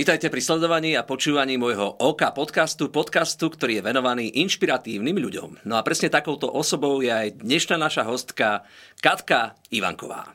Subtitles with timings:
[0.00, 5.68] Vítajte pri sledovaní a počúvaní môjho OK podcastu, podcastu, ktorý je venovaný inšpiratívnym ľuďom.
[5.68, 8.64] No a presne takouto osobou je aj dnešná naša hostka
[9.04, 10.32] Katka Ivanková.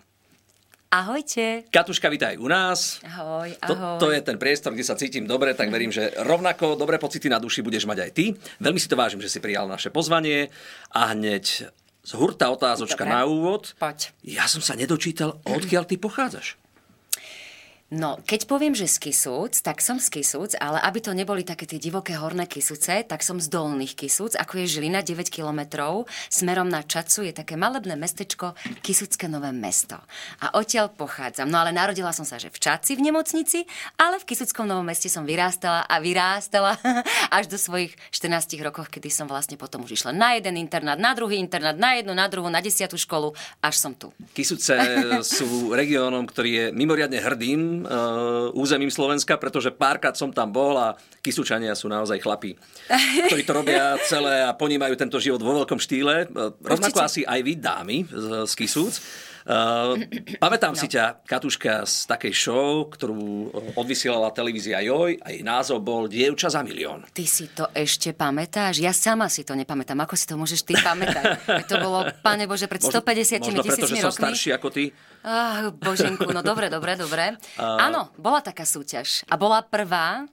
[0.94, 1.66] Ahojte.
[1.74, 3.02] Katuška, vítaj u nás.
[3.10, 3.98] Ahoj, ahoj.
[3.98, 7.26] To, to je ten priestor, kde sa cítim dobre, tak verím, že rovnako dobré pocity
[7.26, 8.38] na duši budeš mať aj ty.
[8.62, 10.54] Veľmi si to vážim, že si prijal naše pozvanie
[10.94, 11.74] a hneď
[12.06, 13.18] z hurta otázočka dobre.
[13.18, 13.74] na úvod.
[13.82, 14.14] Poď.
[14.22, 16.62] Ja som sa nedočítal, odkiaľ ty pochádzaš.
[17.94, 21.70] No, keď poviem, že z Kisúc, tak som z Kisúc, ale aby to neboli také
[21.70, 26.10] tie divoké horné Kisuce, tak som z dolných Kisúc, ako je Žilina 9 kilometrov.
[26.26, 30.02] Smerom na Čacu je také malebné mestečko Kisucké nové mesto.
[30.42, 31.46] A odtiaľ pochádzam.
[31.46, 33.70] No ale narodila som sa, že v Čaci v nemocnici,
[34.02, 36.82] ale v Kisuckom novom meste som vyrástala a vyrástala
[37.38, 41.14] až do svojich 14 rokov, kedy som vlastne potom už išla na jeden internát, na
[41.14, 44.10] druhý internát, na jednu, na druhú, na desiatú školu, až som tu.
[44.34, 44.74] Kisuce
[45.22, 50.96] sú regiónom, ktorý je mimoriadne hrdým uh, územím Slovenska, pretože párkrát som tam bol a
[51.20, 52.56] Kisučania sú naozaj chlapí,
[53.28, 56.32] ktorí to robia celé a ponímajú tento život vo veľkom štýle.
[56.32, 59.02] Uh, rovnako asi aj vy, dámy z, z Kisúc.
[59.46, 60.02] Uh,
[60.42, 60.80] pamätám no.
[60.82, 66.50] si ťa, Katuška, z takej show, ktorú odvysielala televízia Joj a jej názov bol Dievča
[66.50, 67.06] za milión.
[67.14, 68.82] Ty si to ešte pamätáš?
[68.82, 70.02] Ja sama si to nepamätám.
[70.02, 71.46] Ako si to môžeš ty pamätať?
[71.70, 74.90] to bolo, pane Bože, pred 150 možno, možno preto, že som starší ako ty.
[75.22, 77.38] Ach, boženku, no dobre, dobre, dobre.
[77.62, 77.86] Uh...
[77.86, 79.30] Áno, bola taká súťaž.
[79.30, 80.26] A bola prvá,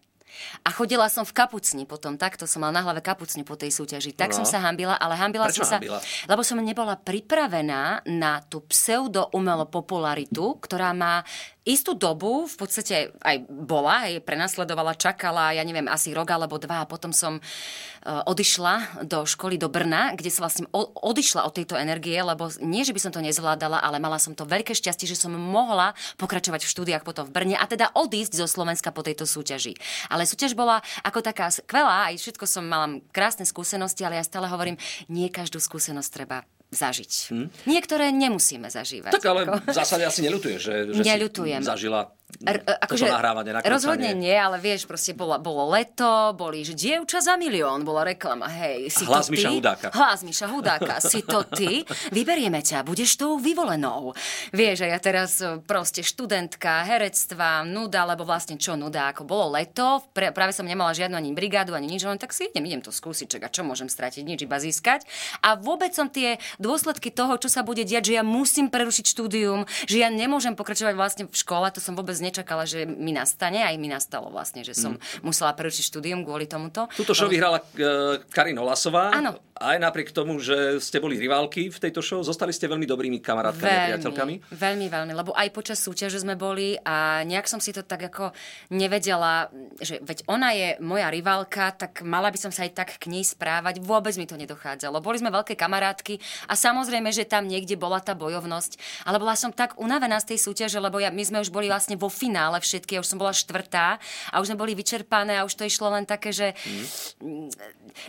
[0.63, 4.15] a chodila som v kapucni potom, takto som mala na hlave kapucni po tej súťaži.
[4.15, 4.43] Tak no.
[4.43, 5.99] som sa hambila, ale hambila Prečo som hambila?
[5.99, 11.27] sa, lebo som nebola pripravená na tú pseudo umelo popularitu, ktorá má
[11.63, 16.83] istú dobu v podstate aj bola, aj prenasledovala, čakala, ja neviem, asi rok alebo dva
[16.83, 21.79] a potom som uh, odišla do školy do Brna, kde som vlastne odišla od tejto
[21.79, 25.15] energie, lebo nie, že by som to nezvládala, ale mala som to veľké šťastie, že
[25.15, 29.23] som mohla pokračovať v štúdiách potom v Brne a teda odísť zo Slovenska po tejto
[29.23, 29.79] súťaži.
[30.11, 34.47] Ale súťaž bola ako taká skvelá, aj všetko som mala krásne skúsenosti, ale ja stále
[34.49, 34.77] hovorím,
[35.11, 37.13] nie každú skúsenosť treba zažiť.
[37.29, 37.47] Hm?
[37.69, 39.13] Niektoré nemusíme zažívať.
[39.13, 41.61] Tak ale v zásade asi neľutuješ, že, že Neľutujem.
[41.61, 46.73] si zažila R- akože nahrávanie, Rozhodne nie, ale vieš, proste bolo, bolo leto, boli, že
[46.75, 49.55] dievča za milión, bola reklama, hej, si Hlas to Miša ty?
[49.61, 49.87] Hudáka.
[49.93, 51.85] Hlas Miša Hudáka, si to ty?
[52.11, 54.17] Vyberieme ťa, budeš tou vyvolenou.
[54.51, 59.55] Vieš, a ja teraz e, proste študentka, herectva, nuda, lebo vlastne čo nuda, ako bolo
[59.55, 62.83] leto, pre, práve som nemala žiadnu ani brigádu, ani nič, len tak si idem, idem
[62.83, 65.05] to skúsiť, čak, a čo môžem stratiť, nič, iba získať.
[65.45, 69.69] A vôbec som tie dôsledky toho, čo sa bude diať, že ja musím prerušiť štúdium,
[69.87, 73.67] že ja nemôžem pokračovať vlastne v škole, to som vôbec nečakala, že mi nastane.
[73.67, 75.27] Aj mi nastalo vlastne, že som mm.
[75.27, 76.87] musela prerušiť štúdium kvôli tomuto.
[76.95, 79.11] Tuto show vyhrala uh, Karin Olasová.
[79.11, 79.43] Áno.
[79.53, 83.69] Aj napriek tomu, že ste boli rivalky v tejto show, zostali ste veľmi dobrými kamarátkami
[83.69, 84.35] veľmi, a priateľkami.
[84.49, 88.33] Veľmi, veľmi, lebo aj počas súťaže sme boli a nejak som si to tak ako
[88.73, 93.13] nevedela, že veď ona je moja rivalka, tak mala by som sa aj tak k
[93.13, 93.85] nej správať.
[93.85, 95.05] Vôbec mi to nedochádzalo.
[95.05, 96.17] Boli sme veľké kamarátky
[96.49, 100.49] a samozrejme, že tam niekde bola tá bojovnosť, ale bola som tak unavená z tej
[100.49, 103.37] súťaže, lebo ja, my sme už boli vlastne vo finále všetky, ja už som bola
[103.37, 104.01] štvrtá
[104.33, 107.53] a už sme boli vyčerpané a už to išlo len také, že mm.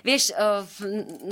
[0.07, 0.63] vieš, uh,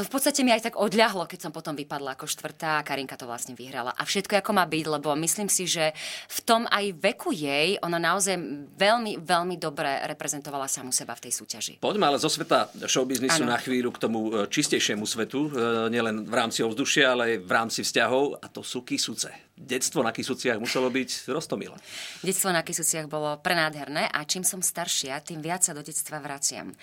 [0.02, 3.14] no v podstate mi aj tak odľahlo, keď som potom vypadla ako štvrtá a Karinka
[3.14, 3.94] to vlastne vyhrala.
[3.94, 5.94] A všetko ako má byť, lebo myslím si, že
[6.26, 8.34] v tom aj veku jej ona naozaj
[8.74, 11.74] veľmi, veľmi dobre reprezentovala samu seba v tej súťaži.
[11.78, 16.34] Poďme ale zo sveta showbiznisu na chvíľu k tomu e, čistejšiemu svetu, e, nielen v
[16.34, 20.90] rámci ovzdušia, ale aj v rámci vzťahov a to sú kysuce detstvo na Kisuciach muselo
[20.90, 21.78] byť roztomilé.
[22.26, 26.74] Detstvo na Kisuciach bolo prenádherné a čím som staršia, tým viac sa do detstva vraciam.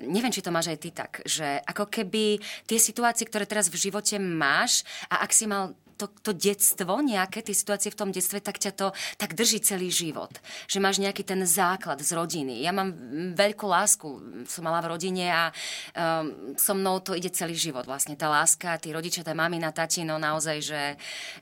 [0.00, 3.78] Neviem, či to máš aj ty tak, že ako keby tie situácie, ktoré teraz v
[3.78, 8.42] živote máš a ak si mal to, to detstvo, nejaké tie situácie v tom detstve,
[8.42, 10.34] tak ťa to tak drží celý život.
[10.66, 12.66] Že máš nejaký ten základ z rodiny.
[12.66, 12.90] Ja mám
[13.38, 14.06] veľkú lásku,
[14.50, 15.54] som mala v rodine a
[15.94, 17.86] um, so mnou to ide celý život.
[17.86, 20.82] Vlastne tá láska, tí rodičia, tá mamina, tatino, naozaj, že,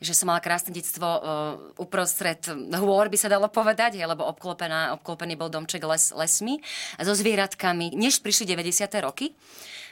[0.04, 1.20] že som mala krásne detstvo uh,
[1.80, 2.44] uprostred
[2.76, 6.60] hôr, by sa dalo povedať, je, lebo obklopená, obklopený bol domček les, lesmi
[7.00, 8.92] so zvieratkami, než prišli 90.
[9.00, 9.32] roky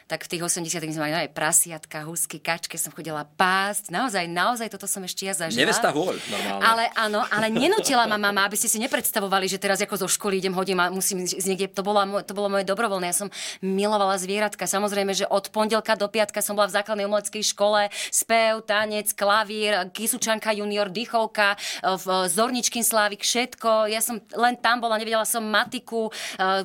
[0.09, 3.93] tak v tých 80 sme mali aj prasiatka, husky, kačke, som chodila pásť.
[3.93, 5.69] Naozaj, naozaj toto som ešte ja zažila.
[5.69, 6.65] Nevesta hôľ, normálne.
[6.65, 10.41] Ale áno, ale nenutila ma mama, aby ste si nepredstavovali, že teraz ako zo školy
[10.41, 11.69] idem, hodím a musím ísť niekde.
[11.77, 13.13] To, bola, to bolo moje dobrovoľné.
[13.13, 13.29] Ja som
[13.61, 14.65] milovala zvieratka.
[14.65, 17.93] Samozrejme, že od pondelka do piatka som bola v základnej umeleckej škole.
[18.09, 23.93] Spev, tanec, klavír, kysučanka junior, dýchovka, v Zorničkin Slávik, všetko.
[23.93, 26.09] Ja som len tam bola, nevedela som matiku.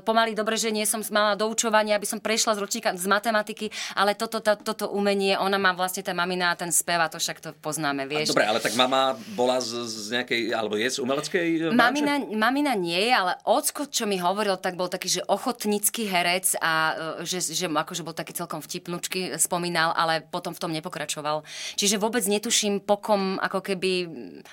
[0.08, 3.74] Pomaly dobre, že nie som mala doučovanie, aby som prešla z ročníka z matematiky matematiky,
[3.98, 7.18] ale toto, to, toto umenie, ona má vlastne tá mamina a ten spev a to
[7.18, 8.30] však to poznáme, vieš.
[8.30, 13.10] Dobre, ale tak mama bola z, z nejakej, alebo je z umeleckej mamina, mamina nie
[13.10, 16.72] je, ale ocko, čo mi hovoril, tak bol taký, že ochotnícky herec a
[17.20, 21.42] e, že, že akože bol taký celkom vtipnúčky, spomínal, ale potom v tom nepokračoval.
[21.76, 23.92] Čiže vôbec netuším pokom, ako keby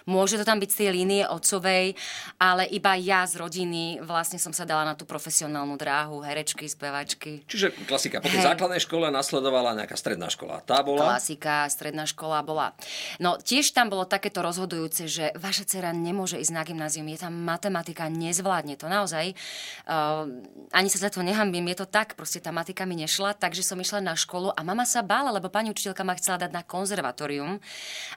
[0.09, 1.95] môže to tam byť z tej línie otcovej,
[2.41, 7.45] ale iba ja z rodiny vlastne som sa dala na tú profesionálnu dráhu herečky, spevačky.
[7.45, 8.23] Čiže klasika.
[8.23, 8.41] Po tej
[8.71, 10.63] základnej škole nasledovala nejaká stredná škola.
[10.63, 11.19] Tá bola?
[11.19, 12.71] Klasika, stredná škola bola.
[13.19, 17.35] No tiež tam bolo takéto rozhodujúce, že vaša dcera nemôže ísť na gymnázium, je tam
[17.35, 19.35] matematika, nezvládne to naozaj.
[19.91, 20.39] Uh,
[20.71, 23.75] ani sa za to nehambím, je to tak, proste tá matika mi nešla, takže som
[23.83, 27.59] išla na školu a mama sa bála, lebo pani učiteľka ma chcela dať na konzervatórium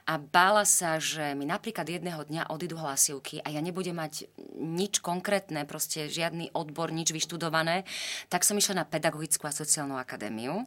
[0.06, 5.02] a bála sa, že mi napríklad jedného dňa odídu hlasivky a ja nebudem mať nič
[5.02, 7.82] konkrétne, proste žiadny odbor, nič vyštudované,
[8.30, 10.64] tak som išla na pedagogickú a sociálnu akadémiu pokoju.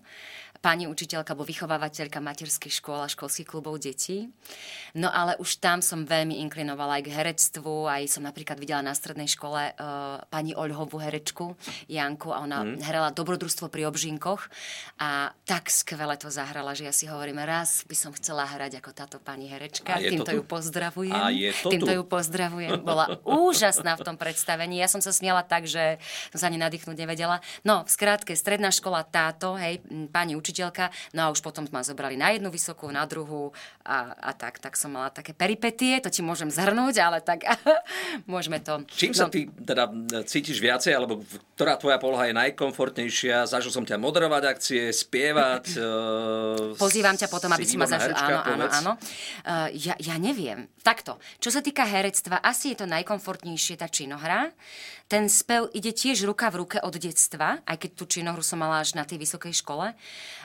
[0.59, 4.27] Pani učiteľka alebo vychovávateľka materských škôl a školských klubov detí.
[4.98, 8.92] No ale už tam som veľmi inklinovala aj k herectvu, aj som napríklad videla na
[8.92, 11.56] strednej škole uh, pani Oľhovú herečku
[11.88, 12.83] Janku a ona mm.
[12.83, 14.50] hrala dobrodružstvo pri obžinkoch
[15.00, 18.89] a tak skvele to zahrala, že ja si hovorím, raz by som chcela hrať ako
[18.92, 19.95] táto pani herečka.
[20.01, 21.15] Týmto ju pozdravujem.
[21.15, 21.98] A je to Týmto tu?
[22.01, 22.81] ju pozdravujem.
[22.81, 24.81] Bola úžasná v tom predstavení.
[24.81, 26.01] Ja som sa smiala tak, že
[26.33, 27.39] som sa ani nadýchnuť nevedela.
[27.62, 29.80] No, v skrátke, stredná škola táto, hej,
[30.10, 33.51] pani učiteľka učiteľka, no a už potom ma zobrali na jednu vysokú, na druhú
[33.83, 37.44] a, a tak, tak som mala také peripetie, to ti môžem zhrnúť, ale tak
[38.31, 38.88] môžeme to...
[38.88, 39.19] Čím no.
[39.19, 39.91] sa ty teda
[40.23, 41.19] cítiš viacej, alebo
[41.59, 43.44] ktorá tvoja poloha je najkomfortnejšia?
[43.44, 45.75] Zažil som ťa moderovať akcie, spievať?
[45.75, 48.15] Uh, Pozývam ťa potom, aby si ma zažil.
[48.15, 48.91] Áno, áno, áno.
[49.43, 50.71] Uh, ja, ja neviem.
[50.79, 51.19] Takto.
[51.43, 54.55] Čo sa týka herectva, asi je to najkomfortnejšie tá činohra.
[55.07, 58.83] Ten spev ide tiež ruka v ruke od detstva, aj keď tú činohru som mala
[58.83, 59.95] až na tej vysokej škole.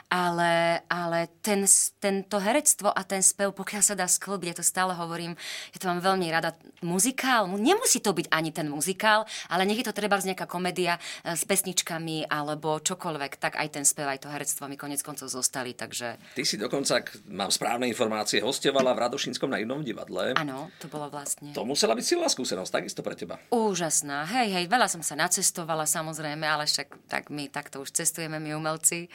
[0.07, 1.67] Ale, ale ten,
[1.99, 5.33] tento herectvo a ten spev, pokiaľ sa dá sklbiť, ja to stále hovorím,
[5.73, 6.55] ja to mám veľmi rada.
[6.79, 11.01] Muzikál, nemusí to byť ani ten muzikál, ale nech je to treba z nejaká komédia
[11.25, 15.27] e, s pesničkami alebo čokoľvek, tak aj ten spev, aj to herectvo mi konec koncov
[15.27, 16.21] zostali, takže...
[16.37, 20.37] Ty si dokonca, ak mám správne informácie, hostovala v Radošinskom na inom divadle.
[20.37, 21.51] Áno, to bolo vlastne.
[21.57, 23.41] To musela byť silná skúsenosť, takisto pre teba.
[23.49, 28.37] Úžasná, hej, hej, veľa som sa nacestovala samozrejme, ale však tak my takto už cestujeme,
[28.37, 29.09] my umelci.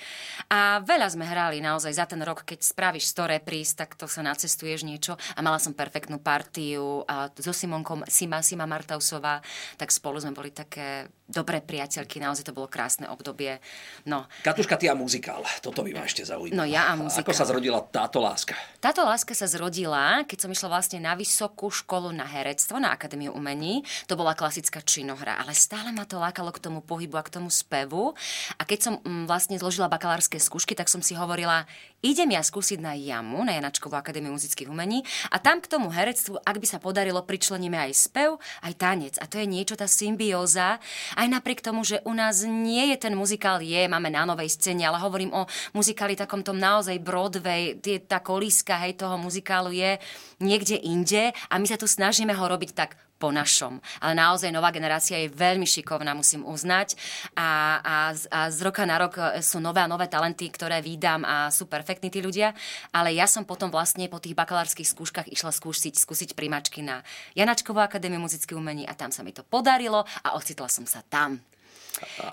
[0.50, 4.26] A veľa sme hrali naozaj za ten rok, keď spravíš 100 repríz, tak to sa
[4.26, 5.14] nacestuješ niečo.
[5.38, 9.38] A mala som perfektnú partiu a so Simonkom, Sima, Sima Martausová,
[9.79, 13.61] tak spolu sme boli také dobré priateľky, naozaj to bolo krásne obdobie.
[14.09, 14.25] No.
[14.41, 16.57] Katuška, ty a muzikál, toto by ma ešte zaujímalo.
[16.57, 17.29] No ja a muzikál.
[17.29, 18.57] Ako sa zrodila táto láska?
[18.81, 23.37] Táto láska sa zrodila, keď som išla vlastne na vysokú školu na herectvo, na Akadémiu
[23.37, 23.85] umení.
[24.09, 27.53] To bola klasická činohra, ale stále ma to lákalo k tomu pohybu a k tomu
[27.53, 28.17] spevu.
[28.57, 31.69] A keď som mm, vlastne zložila bakalárske skúšky, tak som si hovorila,
[32.01, 36.41] idem ja skúsiť na JAMu, na Janačkovú akadémiu muzických umení a tam k tomu herectvu,
[36.41, 39.15] ak by sa podarilo, pričleníme aj spev, aj tanec.
[39.21, 40.79] A to je niečo, tá symbióza,
[41.19, 44.87] aj napriek tomu, že u nás nie je ten muzikál, je, máme na novej scéne,
[44.87, 49.99] ale hovorím o muzikáli takom tom naozaj Broadway, tie, tá kolíska, hej, toho muzikálu je
[50.38, 53.82] niekde inde a my sa tu snažíme ho robiť tak po našom.
[53.99, 56.94] Ale naozaj nová generácia je veľmi šikovná, musím uznať.
[57.35, 61.26] A, a, a z roka na rok e, sú nové a nové talenty, ktoré vydám
[61.26, 62.55] a sú perfektní tí ľudia.
[62.94, 67.03] Ale ja som potom vlastne po tých bakalárskych skúškach išla skúsiť, skúsiť primačky na
[67.34, 71.43] Janačkovú akadémiu muzických umení a tam sa mi to podarilo a ocitla som sa tam.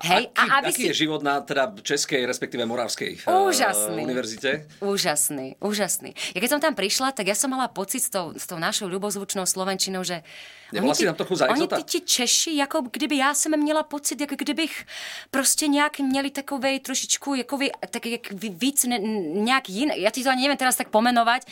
[0.05, 0.89] Hej, aký, a aby aký si...
[0.93, 4.49] je život na teda českej, respektíve moravskej úžasný, uh, univerzite?
[4.81, 6.13] Úžasný, úžasný.
[6.37, 8.85] Ja keď som tam prišla, tak ja som mala pocit s tou, s tou našou
[8.85, 10.21] ľubozvučnou Slovenčinou, že
[10.75, 14.21] Nebyla si tam trochu za Oni ty, ti Češi, jako kdyby já jsem měla pocit,
[14.21, 14.85] jak kdybych
[15.31, 20.29] prostě nějak měli takovej trošičku, jakoby, tak jak víc ne, nějak jiný, ja ti to
[20.29, 21.47] ani neviem teraz tak pomenovať,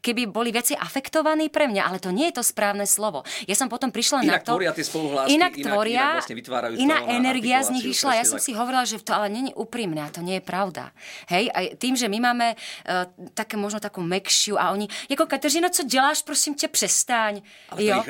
[0.00, 3.26] keby boli veci afektovaní pre mňa, ale to nie je to správne slovo.
[3.50, 4.52] Ja som potom prišla inak na to...
[4.54, 8.14] Tvoria tie spoluhlásky, inak tvoria, inak, vlastne vytvárajú iná energia z nich išla.
[8.14, 10.94] Ja som si hovorila, že to ale není úprimné a to nie je pravda.
[11.28, 15.68] Hej, a tým, že my máme uh, také možno takú mekšiu a oni, jako Kateřina,
[15.68, 17.42] co děláš, prosím tě, přestaň.
[17.68, 18.02] Ale jo?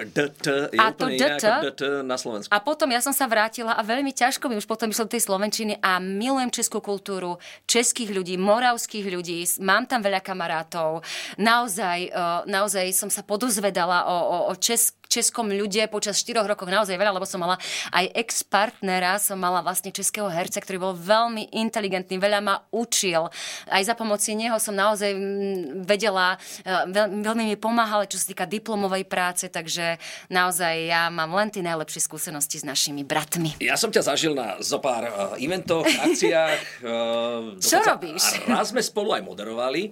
[0.73, 2.51] Je a úplne to DT, DT na Slovensku.
[2.51, 5.23] A potom ja som sa vrátila a veľmi ťažko mi už potom išlo do tej
[5.25, 7.39] Slovenčiny a milujem českú kultúru,
[7.69, 11.07] českých ľudí, moravských ľudí, mám tam veľa kamarátov.
[11.39, 16.69] Naozaj, uh, naozaj som sa podozvedala o, o, o česk, českom ľude počas 4 rokov
[16.69, 17.57] naozaj veľa, lebo som mala
[17.91, 23.33] aj ex-partnera, som mala vlastne českého herca, ktorý bol veľmi inteligentný, veľa ma učil.
[23.73, 28.29] Aj za pomoci neho som naozaj mm, vedela, e, veľ, veľmi mi pomáhal, čo sa
[28.29, 29.97] týka diplomovej práce, takže
[30.39, 33.59] naozaj ja mám len tie najlepšie skúsenosti s našimi bratmi.
[33.59, 36.87] Ja som ťa zažil na zopár uh, eventoch, akciách.
[36.87, 38.47] Uh, čo robíš?
[38.47, 39.91] A raz sme spolu aj moderovali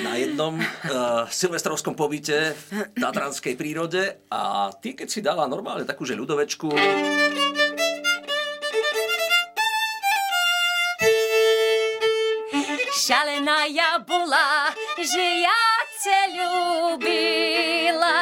[0.00, 6.08] na jednom uh, silvestrovskom pobyte v Tatranskej prírode a ty, keď si dala normálne takú,
[6.08, 6.72] že ľudovečku,
[13.06, 15.75] Šalená ja bola, že ja
[16.06, 18.14] te ljubila.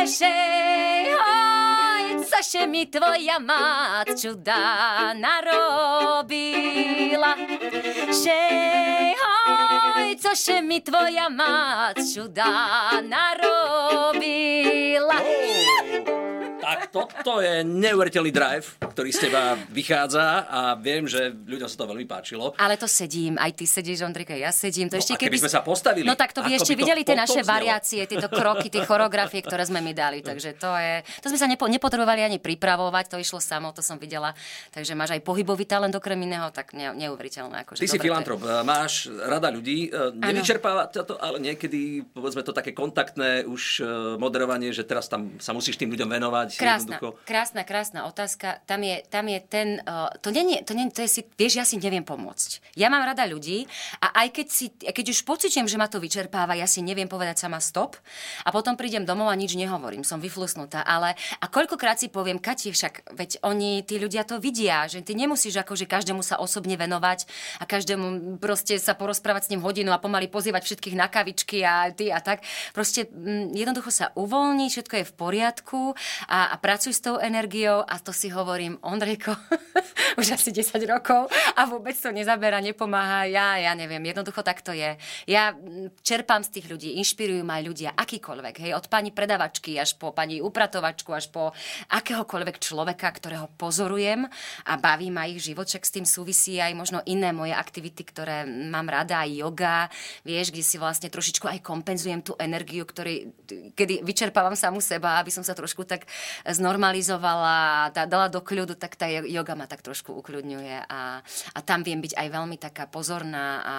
[0.00, 4.60] Ej, oj, co še mi tvoja mat čuda
[5.20, 7.34] narobila
[8.24, 12.50] Ej, oj, co še mi tvoja mat čuda
[13.12, 15.18] narobila
[16.70, 21.90] Tak toto je neuveriteľný drive, ktorý z teba vychádza a viem, že ľuďom sa to
[21.90, 22.54] veľmi páčilo.
[22.62, 24.86] Ale to sedím, aj ty sedíš, Ondrika, ja sedím.
[24.86, 26.06] To no, ešte, keby, keby sme sa postavili.
[26.06, 27.50] No tak to by ešte by videli tie naše znelo.
[27.50, 30.22] variácie, tieto kroky, tie choreografie, ktoré sme mi dali.
[30.22, 31.02] Takže to je...
[31.26, 34.30] To sme sa nepo, nepotrebovali ani pripravovať, to išlo samo, to som videla.
[34.70, 37.66] Takže máš aj pohybový talent okrem iného, tak ne, neuveriteľné.
[37.66, 38.62] Akože, ty si filantrop, je...
[38.62, 43.84] máš rada ľudí, e, nevyčerpáva to, ale niekedy, povedzme to také kontaktné už e,
[44.22, 48.60] moderovanie, že teraz tam sa musíš tým ľuďom venovať krásna, krásna, krásna otázka.
[48.68, 51.64] Tam je, tam je ten, uh, to nie, to nie, to je si, vieš, ja
[51.64, 52.76] si neviem pomôcť.
[52.76, 53.64] Ja mám rada ľudí
[54.04, 57.40] a aj keď, si, keď už pocitujem, že ma to vyčerpáva, ja si neviem povedať
[57.40, 57.96] sama stop
[58.44, 62.70] a potom prídem domov a nič nehovorím, som vyflusnutá, ale a koľkokrát si poviem, Kati,
[62.70, 67.24] však, veď oni, tí ľudia to vidia, že ty nemusíš akože každému sa osobne venovať
[67.58, 71.88] a každému proste sa porozprávať s ním hodinu a pomaly pozývať všetkých na kavičky a
[71.94, 72.42] ty a tak.
[72.74, 75.80] Proste m, mm, jednoducho sa uvoľní, všetko je v poriadku
[76.26, 79.36] a, a pracuj s tou energiou a to si hovorím, Ondrejko,
[80.18, 83.26] už asi 10 rokov a vôbec to nezabera, nepomáha.
[83.28, 84.96] Ja, ja neviem, jednoducho tak to je.
[85.28, 85.52] Ja
[86.00, 90.40] čerpám z tých ľudí, inšpirujú ma ľudia, akýkoľvek, hej, od pani predavačky až po pani
[90.40, 91.52] upratovačku, až po
[91.92, 94.24] akéhokoľvek človeka, ktorého pozorujem
[94.64, 98.88] a baví ma ich život, s tým súvisí aj možno iné moje aktivity, ktoré mám
[98.88, 99.78] rada, aj yoga,
[100.24, 103.28] vieš, kde si vlastne trošičku aj kompenzujem tú energiu, ktorý,
[103.76, 106.08] kedy vyčerpávam samu seba, aby som sa trošku tak
[106.48, 112.00] znormalizovala, dala do kľudu, tak tá yoga ma tak trošku ukľudňuje a, a tam viem
[112.00, 113.74] byť aj veľmi taká pozorná a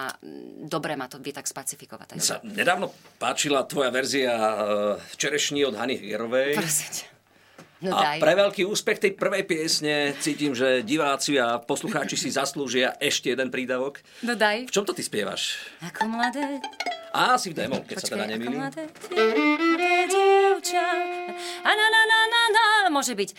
[0.62, 2.14] dobre ma to vie tak spacifikovať.
[2.14, 4.54] Mne sa nedávno páčila tvoja verzia e,
[5.18, 6.54] Čerešní od Hany Hierovej.
[6.54, 7.10] Prosím
[7.82, 8.18] No a daj.
[8.22, 13.50] pre veľký úspech tej prvej piesne cítim, že diváci a poslucháči si zaslúžia ešte jeden
[13.50, 13.98] prídavok.
[14.22, 14.70] No daj.
[14.70, 15.58] V čom to ty spievaš?
[15.82, 16.62] Ako mladé.
[17.10, 18.54] Á, si v demo, keď Počkej, sa teda nemýlim.
[18.54, 18.84] Ako mladé
[20.06, 20.86] dievča.
[21.66, 22.41] A na, na, na, na.
[22.92, 23.30] Môže byť.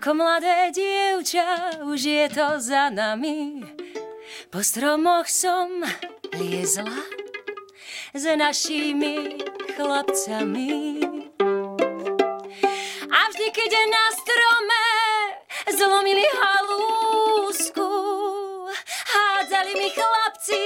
[0.00, 3.60] Ako mladé dievča, už je to za nami.
[4.48, 5.84] Po stromoch som
[6.40, 7.04] liezla
[8.16, 9.44] s našimi
[9.76, 11.04] chlapcami
[13.34, 14.84] vždy, keď je na strome
[15.74, 17.88] zlomili halúsku,
[19.10, 20.62] hádzali mi chlapci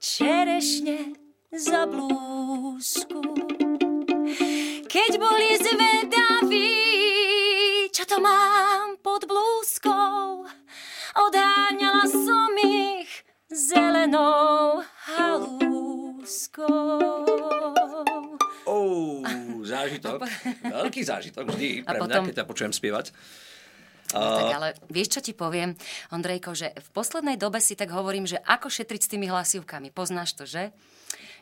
[0.00, 0.98] čerešne
[1.52, 3.20] za blúzku.
[4.88, 5.97] Keď boli zvedaví,
[9.68, 10.48] blúzkou,
[11.12, 13.04] odháňala som ich
[13.52, 16.64] zelenou halúskou.
[18.64, 19.20] Oh,
[19.60, 20.24] zážitok.
[20.64, 23.12] Veľký zážitok vždy pre mňa, keď ťa počujem spievať.
[24.16, 25.76] No, tak ale vieš, čo ti poviem,
[26.16, 29.92] Ondrejko, že v poslednej dobe si tak hovorím, že ako šetriť s tými hlasivkami.
[29.92, 30.72] Poznáš to, že?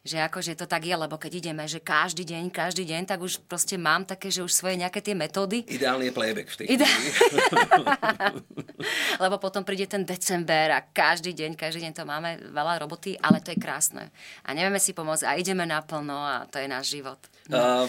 [0.03, 3.41] Že akože to tak je, lebo keď ideme, že každý deň, každý deň, tak už
[3.47, 5.65] proste mám také, že už svoje nejaké tie metódy.
[5.69, 6.87] Ideálne je playback v tej Ide...
[9.23, 13.41] lebo potom príde ten december a každý deň, každý deň to máme veľa roboty, ale
[13.41, 14.13] to je krásne.
[14.45, 17.19] A nevieme si pomôcť a ideme naplno a to je náš život.
[17.47, 17.87] Uh,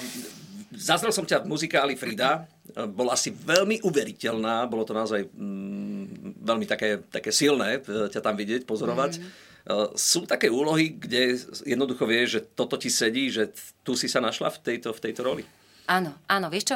[0.78, 2.46] zaznel som ťa v muzikáli Frida,
[2.86, 8.38] bola asi veľmi uveriteľná, bolo to naozaj mm, veľmi také, také silné e, ťa tam
[8.38, 9.18] vidieť, pozorovať.
[9.18, 9.47] Mm.
[9.68, 11.36] Eh, sú také úlohy, kde
[11.68, 13.52] jednoducho vieš, že toto ti sedí, že
[13.84, 15.44] tu si sa našla v tejto, v tejto roli?
[15.88, 16.75] Áno, áno, vieš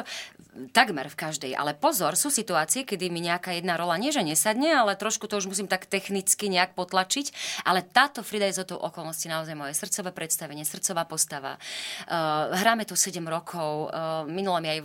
[0.72, 4.68] takmer v každej, ale pozor, sú situácie, kedy mi nejaká jedna rola nie, že nesadne,
[4.68, 7.32] ale trošku to už musím tak technicky nejak potlačiť,
[7.64, 11.56] ale táto Frida je za tou okolnosti naozaj moje srdcové predstavenie, srdcová postava.
[12.04, 14.80] Uh, hráme tu 7 rokov, uh, minule mi aj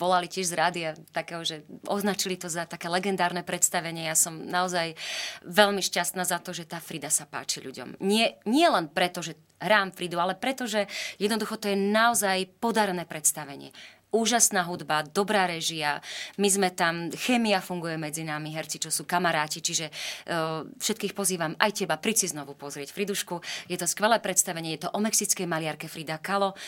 [0.00, 4.08] volali tiež z rádia takého, že označili to za také legendárne predstavenie.
[4.08, 4.96] Ja som naozaj
[5.44, 8.00] veľmi šťastná za to, že tá Frida sa páči ľuďom.
[8.00, 10.88] Nie, nie len preto, že hrám Fridu, ale pretože
[11.20, 13.70] jednoducho to je naozaj podarené predstavenie
[14.10, 16.02] úžasná hudba, dobrá režia.
[16.34, 21.54] My sme tam, chémia funguje medzi nami, herci, čo sú kamaráti, čiže uh, všetkých pozývam,
[21.56, 23.38] aj teba, príď si znovu pozrieť Fridušku.
[23.70, 26.58] Je to skvelé predstavenie, je to o mexickej maliarke Frida Kahlo.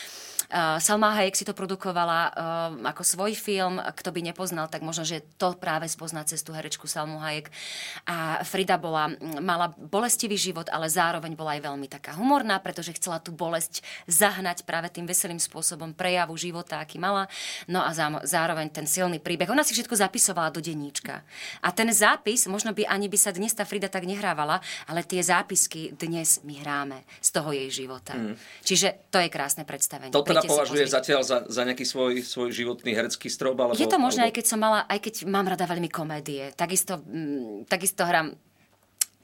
[0.53, 2.33] Uh, Salma Hayek si to produkovala uh,
[2.93, 3.81] ako svoj film.
[3.81, 7.49] Kto by nepoznal, tak možno, že to práve spozná cez tú herečku Salmu Hayek.
[8.05, 9.09] A Frida bola,
[9.41, 14.61] mala bolestivý život, ale zároveň bola aj veľmi taká humorná, pretože chcela tú bolesť zahnať
[14.61, 17.25] práve tým veselým spôsobom prejavu života, aký mala.
[17.65, 17.89] No a
[18.21, 19.49] zároveň ten silný príbeh.
[19.49, 21.25] Ona si všetko zapisovala do denníčka.
[21.65, 25.25] A ten zápis, možno by ani by sa dnes tá Frida tak nehrávala, ale tie
[25.25, 28.13] zápisky dnes my hráme z toho jej života.
[28.13, 28.37] Mm.
[28.61, 30.13] Čiže to je krásne predstavenie.
[30.13, 33.55] To teda považuje zatiaľ za, za nejaký svoj, svoj životný herecký strop?
[33.55, 34.29] Alebo, je to možné, alebo...
[34.31, 36.51] aj keď som mala, aj keď mám rada veľmi komédie.
[36.53, 38.35] Takisto, mm, takisto hrám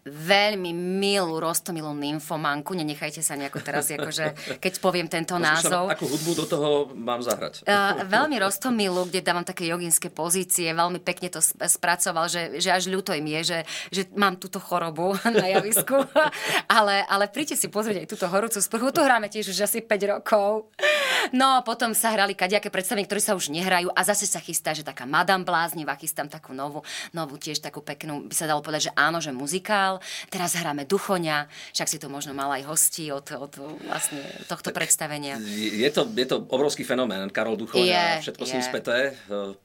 [0.09, 2.73] veľmi milú, rostomilú nymfomanku.
[2.73, 5.93] Nenechajte sa nejako teraz, akože, keď poviem tento názov.
[5.93, 7.63] Akú hudbu do toho mám zahrať?
[7.63, 10.69] Uh, veľmi rostomilú, kde dávam také joginské pozície.
[10.73, 15.15] Veľmi pekne to spracoval, že, že až ľúto im je, že, že mám túto chorobu
[15.39, 16.05] na javisku.
[16.65, 18.87] ale, ale príďte si pozrieť aj túto horúcu sprchu.
[18.91, 20.69] Tu hráme tiež už asi 5 rokov.
[21.35, 24.87] No potom sa hrali kadejaké predstavenia, ktoré sa už nehrajú a zase sa chystá, že
[24.87, 28.95] taká Madame Bláznivá, chystám takú novú, novú tiež takú peknú, by sa dalo povedať, že
[28.95, 29.98] áno, že muzikál.
[30.31, 33.53] Teraz hráme Duchoňa, však si to možno mal aj hostí od, od
[33.85, 35.37] vlastne tohto predstavenia.
[35.55, 38.49] Je to, je to obrovský fenomén, Karol Duchoňa, je, všetko je.
[38.49, 38.97] s ním späté.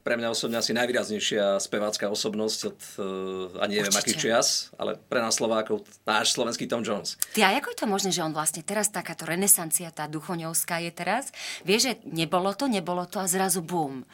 [0.02, 5.22] Pre mňa osobne asi najvýraznejšia spevácká osobnosť od, eh, ani neviem, aký čias, ale pre
[5.22, 7.18] nás Slovákov náš slovenský Tom Jones.
[7.34, 10.92] Ty, a ako je to možné, že on vlastne teraz takáto renesancia, tá duchoňovská je
[10.94, 11.34] teraz?
[11.66, 14.06] Vieš, že nebolo to, nebolo to a zrazu bum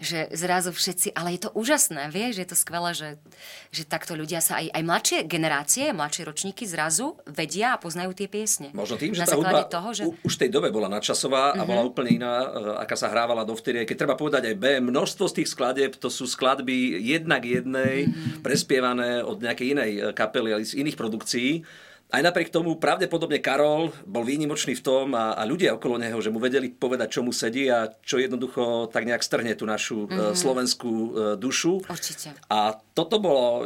[0.00, 3.08] že zrazu všetci, ale je to úžasné, vieš, je to skvelé, že,
[3.68, 5.49] že takto ľudia sa aj, aj mladšie generácie,
[5.90, 8.70] mladšie ročníky zrazu vedia a poznajú tie piesne.
[8.70, 10.02] Možno tým, že tá hudba toho, že...
[10.22, 11.66] už v tej dobe bola nadčasová a mm-hmm.
[11.66, 12.48] bola úplne iná, eh,
[12.86, 13.82] aká sa hrávala dovtedy.
[13.82, 18.46] Keď treba povedať aj B, množstvo z tých skladeb, to sú skladby jednak jednej, mm-hmm.
[18.46, 21.50] prespievané od nejakej inej eh, kapely, ale z iných produkcií.
[22.10, 26.34] Aj napriek tomu pravdepodobne Karol bol výnimočný v tom a, a ľudia okolo neho, že
[26.34, 30.34] mu vedeli povedať, čo mu sedí a čo jednoducho tak nejak strhne tú našu mm-hmm.
[30.34, 31.86] slovenskú uh, dušu.
[31.86, 32.34] Určite.
[32.50, 33.64] A toto bolo uh,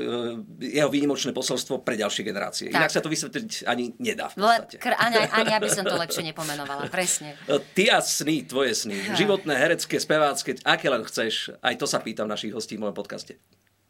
[0.60, 2.68] jeho výnimočné posolstvo pre ďalšie generácie.
[2.68, 2.84] Tak.
[2.84, 4.76] Inak sa to vysvetliť ani nedá v podstate.
[4.76, 7.40] Kr- ani, ani aby som to lepšie nepomenovala, presne.
[7.48, 12.28] Ty a sny, tvoje sny, životné, herecké, spevácké, aké len chceš, aj to sa pýtam
[12.28, 13.40] našich hostí v mojom podcaste.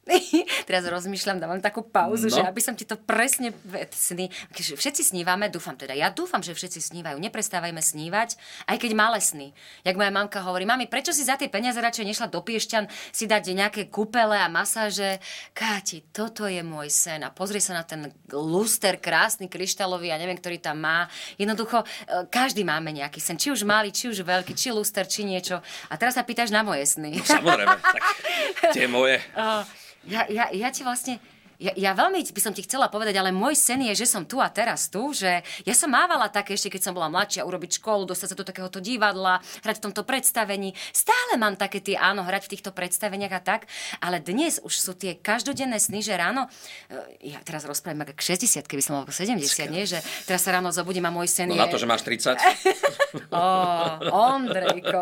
[0.68, 2.34] Teraz rozmýšľam, dávam takú pauzu, no.
[2.36, 3.56] že aby som ti to presne
[3.92, 4.28] sny...
[4.52, 7.16] Všetci snívame, dúfam teda, ja dúfam, že všetci snívajú.
[7.16, 8.36] Neprestávajme snívať,
[8.68, 9.56] aj keď malé sny.
[9.82, 13.24] Jak moja mamka hovorí, mami, prečo si za tie peniaze radšej nešla do Piešťan si
[13.24, 15.24] dať nejaké kúpele a masáže?
[15.56, 17.24] Káti, toto je môj sen.
[17.24, 21.08] A pozri sa na ten luster krásny, kryštálový, ja neviem, ktorý tam má.
[21.40, 21.86] Jednoducho, e,
[22.28, 23.40] každý máme nejaký sen.
[23.40, 25.64] Či už malý, či už veľký, či luster, či niečo.
[25.88, 27.16] A teraz sa pýtaš na moje sny.
[27.16, 28.02] No, samozrejme, tak
[28.76, 29.16] tie moje.
[30.06, 31.18] Ja, ja, ja ti vlastne
[31.58, 34.42] ja, ja veľmi by som ti chcela povedať, ale môj sen je, že som tu
[34.42, 38.10] a teraz tu, že ja som mávala také ešte, keď som bola mladšia, urobiť školu,
[38.10, 40.74] dostať sa do takéhoto divadla, hrať v tomto predstavení.
[40.90, 43.60] Stále mám také tie, áno, hrať v týchto predstaveniach a tak,
[44.02, 46.50] ale dnes už sú tie každodenné sny, že ráno,
[46.90, 49.70] e, ja teraz rozprávam k 60, keby som mal 70, Skvěle.
[49.70, 49.84] nie?
[49.86, 51.60] Že teraz sa ráno zobudím a môj sen no, je...
[51.60, 52.38] na to, že máš 30.
[53.30, 53.46] Ó,
[54.10, 55.00] Ondrejko.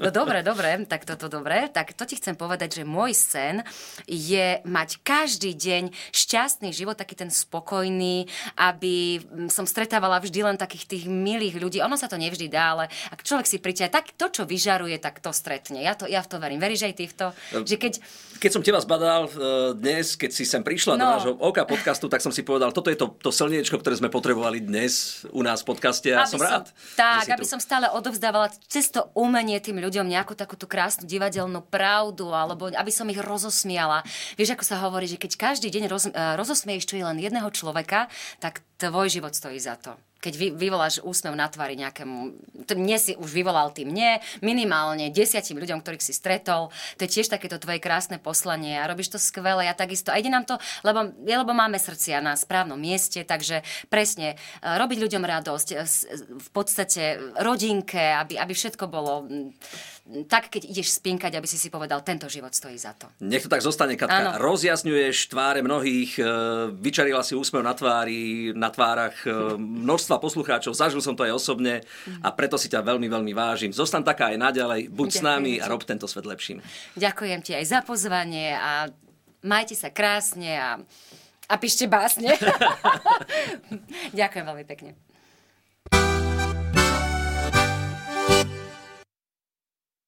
[0.00, 1.68] no dobre, dobre, tak toto dobre.
[1.68, 3.60] Tak to ti chcem povedať, že môj sen
[4.08, 10.54] je mať každý deň šťastný život, taký ten spokojný, aby mm, som stretávala vždy len
[10.54, 11.82] takých tých milých ľudí.
[11.82, 15.18] Ono sa to nevždy dá, ale ak človek si priťa, tak to, čo vyžaruje, tak
[15.18, 15.82] to stretne.
[15.82, 16.62] Ja, to, ja v to verím.
[16.62, 17.26] Veríš aj ty v to?
[17.50, 17.98] No, že keď...
[18.38, 19.30] keď som teba zbadal e,
[19.74, 21.02] dnes, keď si sem prišla no.
[21.02, 24.14] do nášho OK podcastu, tak som si povedal, toto je to, to slniečko, ktoré sme
[24.14, 26.70] potrebovali dnes u nás v podcaste a aby som rád.
[26.94, 27.50] tak, aby tu.
[27.50, 32.92] som stále odovzdávala cez to umenie tým ľuďom nejakú takúto krásnu divadelnú pravdu, alebo aby
[32.94, 34.06] som ich rozosmiala.
[34.38, 37.48] Vieš, ako sa hovorí, hovorí, že keď každý deň roz, uh, rozosmieš je len jedného
[37.48, 42.16] človeka, tak tvoj život stojí za to keď vy, vyvoláš úsmev na tvári nejakému,
[42.68, 46.68] to mne si už vyvolal ty mne, minimálne desiatim ľuďom, ktorých si stretol,
[47.00, 50.12] to je tiež takéto tvoje krásne poslanie a robíš to skvele a takisto.
[50.12, 54.98] A ide nám to, lebo, lebo máme srdcia na správnom mieste, takže presne e, robiť
[55.00, 55.76] ľuďom radosť, e,
[56.36, 59.24] v podstate rodinke, aby, aby všetko bolo
[60.26, 63.06] tak, keď ideš spinkať, aby si si povedal, tento život stojí za to.
[63.22, 64.34] Nech to tak zostane, Katka.
[64.34, 64.42] Ano.
[64.42, 66.22] Rozjasňuješ tváre mnohých, e,
[66.74, 69.22] vyčarila si úsmev na tvári, na tvárach
[70.10, 71.86] množstva poslucháčov, zažil som to aj osobne
[72.18, 73.70] a preto si ťa veľmi, veľmi vážim.
[73.70, 75.62] Zostan taká aj naďalej, buď Ďakujem s nami ti.
[75.62, 76.58] a rob tento svet lepším.
[76.98, 78.90] Ďakujem ti aj za pozvanie a
[79.46, 80.82] majte sa krásne a,
[81.46, 82.34] a píšte básne.
[84.18, 84.98] Ďakujem veľmi pekne.